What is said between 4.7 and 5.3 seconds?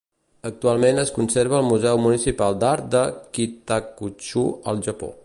al Japó.